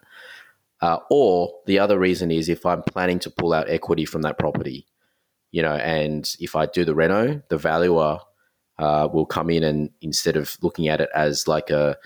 [0.81, 4.39] Uh, or the other reason is if I'm planning to pull out equity from that
[4.39, 4.87] property,
[5.51, 8.21] you know, and if I do the reno, the valuer
[8.79, 11.97] uh, will come in and instead of looking at it as like a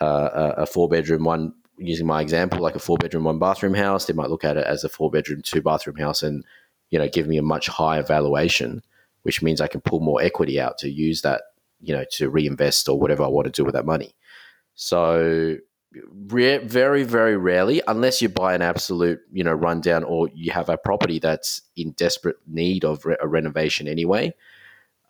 [0.00, 4.06] a, a four bedroom one using my example like a four bedroom one bathroom house
[4.06, 6.44] they might look at it as a four bedroom two bathroom house and
[6.90, 8.82] you know give me a much higher valuation
[9.22, 11.42] which means i can pull more equity out to use that
[11.80, 14.14] you know to reinvest or whatever i want to do with that money
[14.74, 15.56] so
[16.26, 20.68] re- very very rarely unless you buy an absolute you know rundown or you have
[20.68, 24.32] a property that's in desperate need of re- a renovation anyway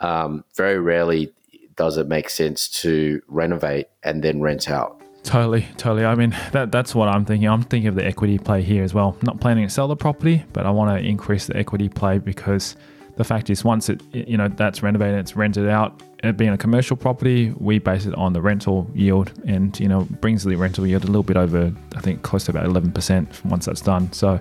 [0.00, 1.32] um, very rarely
[1.76, 5.03] does it make sense to renovate and then rent out.
[5.24, 6.04] Totally, totally.
[6.04, 7.48] I mean, that that's what I'm thinking.
[7.48, 9.16] I'm thinking of the equity play here as well.
[9.22, 12.76] not planning to sell the property, but I want to increase the equity play because
[13.16, 16.02] the fact is, once it you know that's renovated, it's rented out.
[16.22, 20.06] It being a commercial property, we base it on the rental yield, and you know
[20.20, 23.66] brings the rental yield a little bit over, I think, close to about 11% once
[23.66, 24.12] that's done.
[24.12, 24.38] So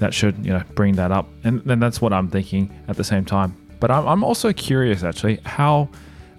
[0.00, 3.04] that should you know bring that up, and then that's what I'm thinking at the
[3.04, 3.56] same time.
[3.78, 5.88] But I'm, I'm also curious actually how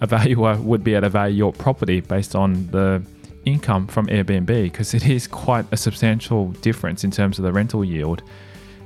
[0.01, 3.01] a valuer would be able to value your property based on the
[3.45, 7.83] income from Airbnb because it is quite a substantial difference in terms of the rental
[7.83, 8.23] yield.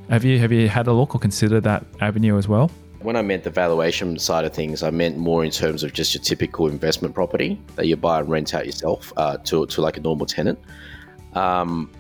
[0.10, 2.70] Have you have you had a look or considered that avenue as well?
[3.00, 6.14] When I meant the valuation side of things, I meant more in terms of just
[6.14, 9.98] your typical investment property that you buy and rent out yourself uh, to, to like
[9.98, 10.58] a normal tenant.
[11.34, 11.92] Um,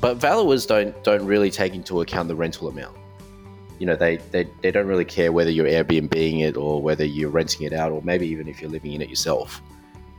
[0.00, 2.96] but valuers don't don't really take into account the rental amount
[3.78, 7.30] you know they, they they don't really care whether you're Airbnbing it or whether you're
[7.30, 9.60] renting it out or maybe even if you're living in it yourself.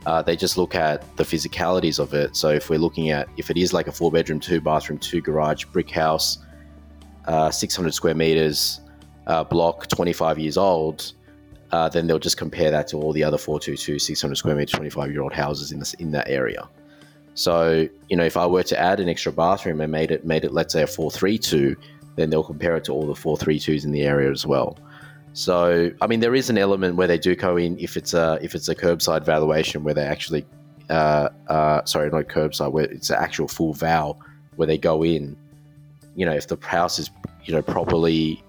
[0.06, 2.36] Uh, they just look at the physicalities of it.
[2.36, 5.20] So if we're looking at if it is like a four bedroom, two bathroom, two
[5.20, 6.38] garage brick house,
[7.26, 8.80] uh, 600 square meters,
[9.26, 11.12] uh, block, 25 years old,
[11.72, 15.10] uh, then they'll just compare that to all the other 422, 600 square meter, 25
[15.10, 16.68] year old houses in this in that area.
[17.34, 20.44] So you know if I were to add an extra bathroom and made it made
[20.44, 21.76] it let's say a 432
[22.14, 24.78] then they'll compare it to all the 432s in the area as well.
[25.36, 28.38] So, I mean, there is an element where they do go in if it's a
[28.40, 30.46] if it's a curbside valuation where they actually,
[30.88, 34.16] uh, uh, sorry, not curbside, where it's an actual full vow
[34.54, 35.36] where they go in.
[36.14, 37.10] You know, if the house is
[37.44, 38.42] you know properly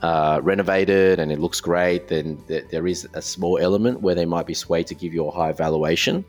[0.00, 4.24] uh, renovated and it looks great, then th- there is a small element where they
[4.24, 6.24] might be swayed to give you a high valuation,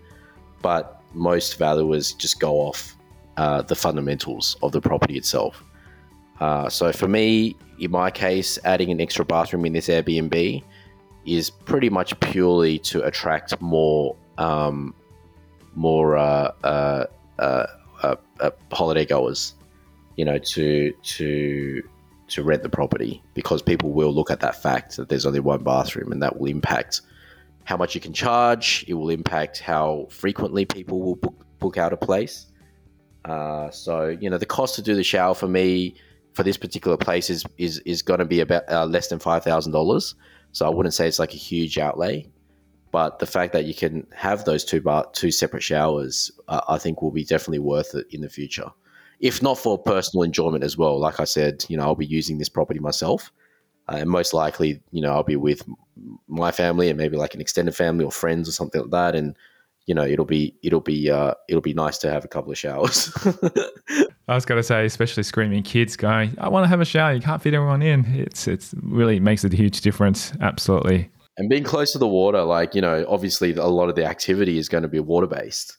[0.61, 2.97] but most valuers just go off
[3.37, 5.63] uh, the fundamentals of the property itself.
[6.39, 10.63] Uh, so for me, in my case, adding an extra bathroom in this Airbnb
[11.25, 14.93] is pretty much purely to attract more um,
[15.75, 17.05] more uh, uh,
[17.39, 17.65] uh,
[18.03, 19.55] uh, uh holiday goers,
[20.17, 21.81] you know, to to
[22.27, 25.63] to rent the property because people will look at that fact that there's only one
[25.63, 27.01] bathroom and that will impact
[27.65, 28.83] how much you can charge.
[28.87, 32.47] It will impact how frequently people will book, book out a place.
[33.25, 35.95] Uh, so you know the cost to do the shower for me
[36.35, 39.43] for this particular place is is is going to be about uh, less than five
[39.43, 40.15] thousand dollars.
[40.51, 42.29] So I wouldn't say it's like a huge outlay,
[42.91, 46.77] but the fact that you can have those two bar two separate showers, uh, I
[46.77, 48.69] think will be definitely worth it in the future.
[49.21, 52.37] If not for personal enjoyment as well, like I said, you know I'll be using
[52.37, 53.31] this property myself,
[53.87, 55.63] uh, and most likely, you know I'll be with
[56.27, 59.37] my family and maybe like an extended family or friends or something like that, and
[59.85, 62.57] you know it'll be it'll be uh, it'll be nice to have a couple of
[62.57, 63.09] showers.
[64.27, 67.13] I was going to say, especially screaming kids going, "I want to have a shower."
[67.13, 68.05] You can't fit everyone in.
[68.15, 70.33] It's it's really makes a huge difference.
[70.41, 71.09] Absolutely.
[71.37, 74.57] And being close to the water, like you know, obviously a lot of the activity
[74.57, 75.77] is going to be water based.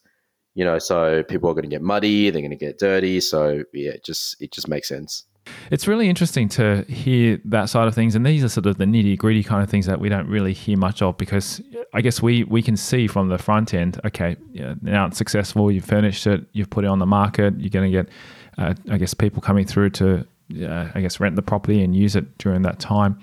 [0.55, 3.19] You know, so people are going to get muddy, they're going to get dirty.
[3.19, 5.25] So yeah, it just it just makes sense.
[5.71, 8.85] It's really interesting to hear that side of things, and these are sort of the
[8.85, 11.61] nitty gritty kind of things that we don't really hear much of because
[11.93, 13.99] I guess we we can see from the front end.
[14.05, 15.71] Okay, yeah, now it's successful.
[15.71, 16.45] You've furnished it.
[16.53, 17.59] You've put it on the market.
[17.59, 18.09] You're going to get,
[18.57, 20.25] uh, I guess, people coming through to,
[20.61, 23.19] uh, I guess, rent the property and use it during that time.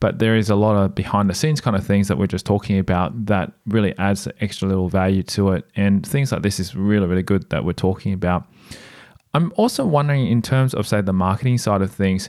[0.00, 2.44] But there is a lot of behind the scenes kind of things that we're just
[2.44, 5.64] talking about that really adds extra little value to it.
[5.76, 8.44] And things like this is really, really good that we're talking about.
[9.32, 12.28] I'm also wondering, in terms of, say, the marketing side of things,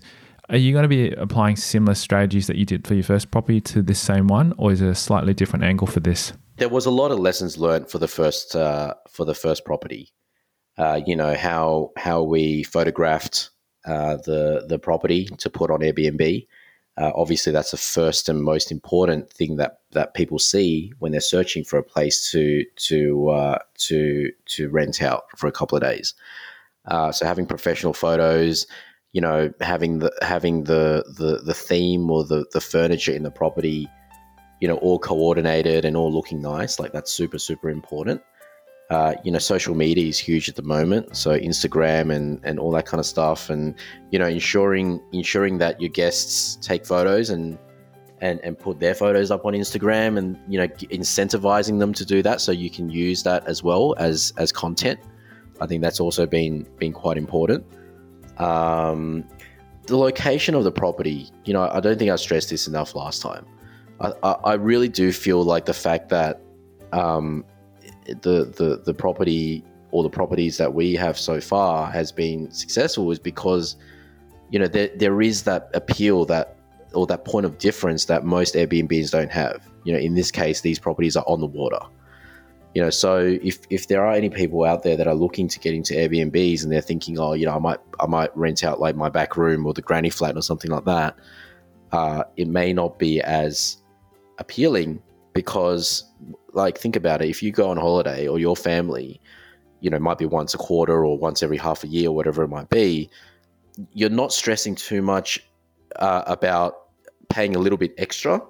[0.50, 3.60] are you going to be applying similar strategies that you did for your first property
[3.62, 6.34] to this same one, or is it a slightly different angle for this?
[6.58, 10.14] There was a lot of lessons learned for the first uh, for the first property.
[10.78, 13.50] Uh, you know how how we photographed
[13.86, 16.48] uh, the the property to put on Airbnb.
[16.98, 21.22] Uh, obviously, that's the first and most important thing that that people see when they're
[21.22, 25.84] searching for a place to to uh, to to rent out for a couple of
[25.84, 26.14] days.
[26.86, 28.68] Uh, so having professional photos,
[29.12, 33.32] you know, having the having the the, the theme or the, the furniture in the
[33.32, 33.88] property,
[34.62, 38.22] you know, all coordinated and all looking nice, like that's super super important.
[38.92, 42.72] Uh, you know, social media is huge at the moment, so Instagram and and all
[42.72, 43.76] that kind of stuff, and
[44.12, 47.58] you know, ensuring ensuring that your guests take photos and
[48.22, 52.22] and, and put their photos up on Instagram and you know incentivizing them to do
[52.22, 55.00] that so you can use that as well as as content
[55.62, 57.66] I think that's also been been quite important.
[58.38, 59.24] Um,
[59.88, 63.22] the location of the property, you know, I don't think I stressed this enough last
[63.22, 63.46] time.
[64.02, 66.42] I, I, I really do feel like the fact that
[66.92, 67.46] um,
[68.06, 73.10] the, the the property or the properties that we have so far has been successful
[73.12, 73.76] is because
[74.50, 76.58] you know there, there is that appeal that
[76.94, 79.68] or that point of difference that most Airbnbs don't have.
[79.84, 81.80] You know, in this case, these properties are on the water
[82.76, 85.60] you know so if if there are any people out there that are looking to
[85.60, 88.80] get into airbnbs and they're thinking oh you know i might i might rent out
[88.80, 91.16] like my back room or the granny flat or something like that
[91.92, 93.78] uh, it may not be as
[94.40, 95.02] appealing
[95.34, 96.12] because
[96.56, 99.22] like think about it if you go on holiday or your family
[99.82, 102.44] you know might be once a quarter or once every half a year or whatever
[102.44, 103.10] it might be
[103.94, 105.46] you're not stressing too much
[105.98, 106.88] uh, about
[107.30, 108.42] paying a little bit extra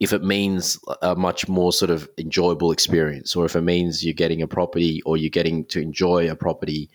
[0.00, 4.14] if it means a much more sort of enjoyable experience, or if it means you're
[4.14, 6.90] getting a property or you're getting to enjoy a property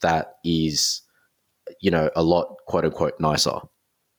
[0.00, 1.02] that is,
[1.80, 3.58] you know, a lot quote unquote nicer.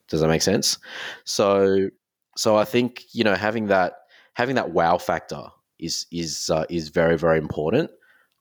[0.09, 0.77] Does that make sense?
[1.23, 1.89] So,
[2.35, 3.93] so I think you know having that
[4.33, 5.43] having that wow factor
[5.79, 7.91] is is uh, is very very important.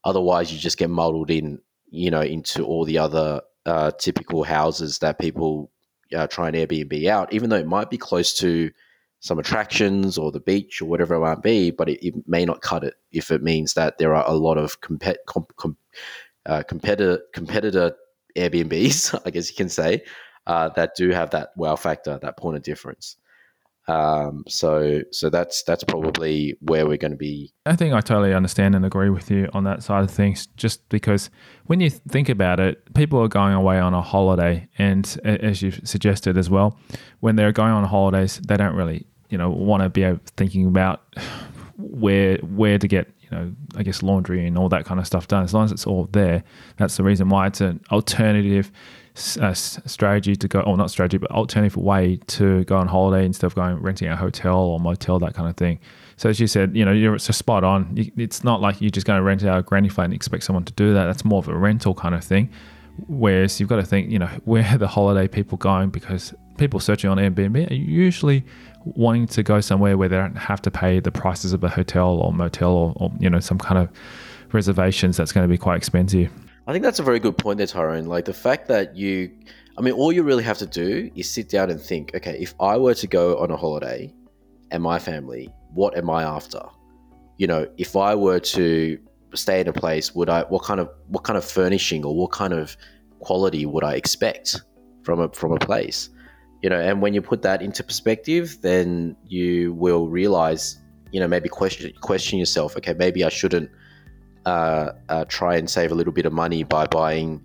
[0.05, 5.01] Otherwise, you just get muddled in, you know, into all the other uh, typical houses
[5.01, 5.71] that people
[6.17, 8.71] uh, try and Airbnb out, even though it might be close to
[9.21, 12.63] some attractions or the beach or whatever it might be, but it, it may not
[12.63, 14.99] cut it if it means that there are a lot of com,
[15.57, 15.77] com,
[16.47, 17.95] uh, competitor competitor
[18.37, 20.03] Airbnbs, I guess you can say,
[20.47, 23.17] uh, that do have that wow factor, that point of difference.
[23.89, 27.55] Um, so so that's that's probably where we're going to be.
[27.65, 30.47] I think I totally understand and agree with you on that side of things.
[30.57, 31.31] Just because
[31.67, 35.81] when you think about it, people are going away on a holiday, and as you've
[35.85, 36.79] suggested as well,
[37.21, 41.15] when they're going on holidays, they don't really you know want to be thinking about
[41.79, 45.29] where where to get you know I guess laundry and all that kind of stuff
[45.29, 45.45] done.
[45.45, 46.45] As long as it's all there,
[46.77, 48.71] that's the reason why it's an alternative
[49.37, 53.47] uh, strategy to go, or not strategy, but alternative way to go on holiday instead
[53.47, 55.79] of going renting a hotel or motel, that kind of thing.
[56.17, 57.95] So as you said, you know, you're spot on.
[58.17, 60.65] It's not like you're just going to rent out a granny flat and expect someone
[60.65, 61.05] to do that.
[61.07, 62.51] That's more of a rental kind of thing.
[63.07, 65.91] Whereas you've got to think, you know, where the holiday people going?
[65.91, 68.45] Because people searching on Airbnb are usually
[68.85, 72.19] wanting to go somewhere where they don't have to pay the prices of a hotel
[72.19, 73.89] or motel or, or you know some kind of
[74.53, 76.33] reservations that's going to be quite expensive.
[76.69, 78.05] I think that's a very good point there, Tyrone.
[78.05, 79.31] Like the fact that you,
[79.79, 82.55] I mean, all you really have to do is sit down and think, okay, if
[82.61, 84.13] I were to go on a holiday
[84.71, 86.61] and my family, what am I after?
[87.39, 88.99] You know, if I were to
[89.33, 92.33] stay in a place, would I what kind of what kind of furnishing or what
[92.33, 92.77] kind of
[93.21, 94.61] quality would I expect
[95.05, 96.11] from a from a place?
[96.63, 100.79] You know, and when you put that into perspective, then you will realize,
[101.13, 102.77] you know, maybe question question yourself.
[102.77, 103.71] Okay, maybe I shouldn't
[104.49, 107.43] uh, uh, try and save a little bit of money by buying,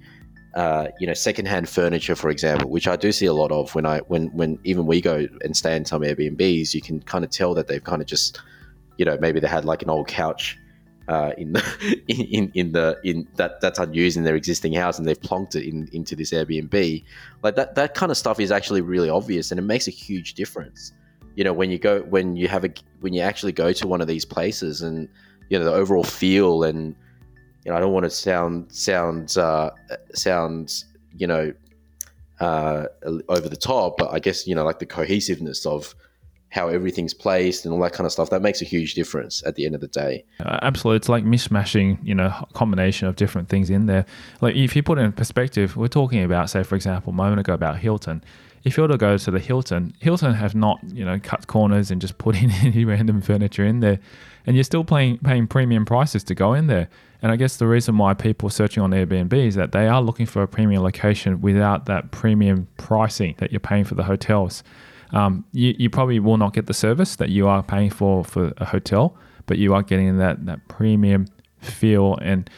[0.56, 3.86] uh, you know, secondhand furniture, for example, which I do see a lot of when
[3.86, 7.30] I when when even we go and stay in some Airbnbs, you can kind of
[7.30, 8.40] tell that they've kind of just,
[8.98, 10.58] you know, maybe they had like an old couch
[11.10, 11.64] uh, in the
[12.08, 15.68] in, in the in that that's unused in their existing house and they've plonked it
[15.68, 17.04] in into this Airbnb.
[17.42, 20.36] Like that that kind of stuff is actually really obvious and it makes a huge
[20.36, 20.94] difference.
[21.36, 24.00] You know, when you go when you have a when you actually go to one
[24.00, 25.10] of these places and
[25.50, 26.96] you know the overall feel and
[27.64, 29.72] you know I don't want to sound sound uh,
[30.14, 30.84] sound
[31.16, 31.54] you know
[32.40, 32.88] uh,
[33.30, 35.96] over the top, but I guess you know like the cohesiveness of
[36.54, 38.30] how everything's placed and all that kind of stuff.
[38.30, 40.24] That makes a huge difference at the end of the day.
[40.40, 44.06] Uh, absolutely, it's like mishmashing, you know, a combination of different things in there.
[44.40, 47.40] Like if you put it in perspective, we're talking about, say, for example, a moment
[47.40, 48.24] ago about Hilton.
[48.64, 51.92] If you were to go to the Hilton, Hilton have not, you know, cut corners
[51.92, 54.00] and just put in any random furniture in there,
[54.46, 56.90] and you're still paying paying premium prices to go in there.
[57.22, 60.02] And I guess the reason why people are searching on Airbnb is that they are
[60.02, 64.62] looking for a premium location without that premium pricing that you're paying for the hotels
[65.14, 68.52] um, you, you probably will not get the service that you are paying for for
[68.58, 71.28] a hotel, but you are getting that that premium
[71.60, 72.50] feel and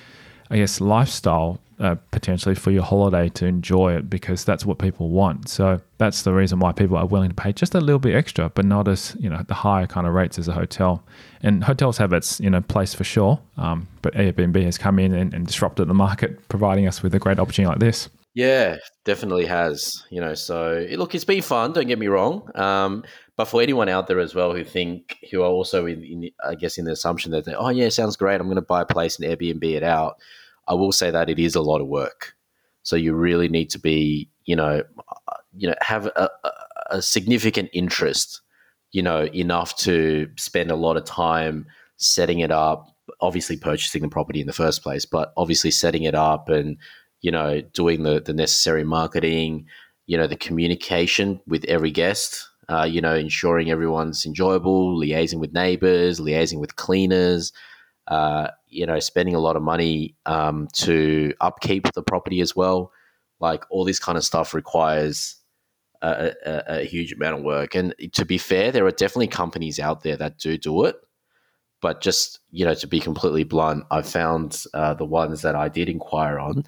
[0.50, 5.10] I guess lifestyle uh, potentially for your holiday to enjoy it because that's what people
[5.10, 5.50] want.
[5.50, 8.50] So that's the reason why people are willing to pay just a little bit extra,
[8.50, 11.04] but not as you know the higher kind of rates as a hotel.
[11.42, 15.14] And hotels have its you know place for sure, um, but Airbnb has come in
[15.14, 18.10] and, and disrupted the market, providing us with a great opportunity like this.
[18.34, 20.04] Yeah, definitely has.
[20.10, 21.74] You know, so look, it's been fun.
[21.74, 22.50] Don't get me wrong.
[22.56, 23.04] Um,
[23.38, 26.56] but for anyone out there as well who think who are also in, in I
[26.56, 28.40] guess, in the assumption that oh yeah, sounds great.
[28.40, 30.18] I'm going to buy a place and Airbnb it out.
[30.68, 32.34] I will say that it is a lot of work.
[32.84, 34.84] So you really need to be, you know,
[35.56, 36.30] you know, have a,
[36.92, 38.42] a significant interest,
[38.92, 41.66] you know, enough to spend a lot of time
[41.98, 42.88] setting it up.
[43.22, 46.78] Obviously, purchasing the property in the first place, but obviously setting it up and
[47.26, 49.66] you know, doing the, the necessary marketing,
[50.06, 55.52] you know, the communication with every guest, uh, you know, ensuring everyone's enjoyable, liaising with
[55.52, 57.52] neighbors, liaising with cleaners,
[58.10, 62.92] uh, you know, spending a lot of money um, to upkeep the property as well.
[63.40, 65.38] Like all this kind of stuff requires
[66.02, 67.76] a, a, a, huge amount of work.
[67.76, 70.96] And to be fair, there are definitely companies out there that do do it.
[71.82, 75.70] But just, you know, to be completely blunt, I found uh, the ones that I
[75.70, 76.64] did inquire on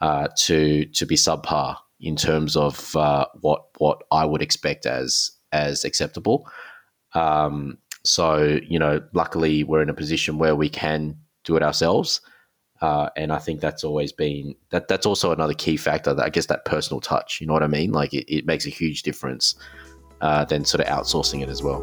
[0.00, 5.32] uh, to to be subpar in terms of uh, what what I would expect as
[5.52, 6.48] as acceptable.
[7.14, 11.16] Um, so you know, luckily we're in a position where we can
[11.48, 12.20] do it ourselves,
[12.80, 14.88] uh, and I think that's always been that.
[14.88, 16.14] That's also another key factor.
[16.14, 17.40] That I guess that personal touch.
[17.40, 17.92] You know what I mean?
[17.92, 19.56] Like it, it makes a huge difference
[20.20, 21.82] uh, than sort of outsourcing it as well.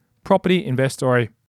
[0.23, 1.31] Property Investory.